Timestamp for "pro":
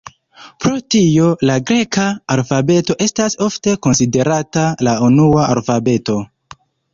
0.63-0.71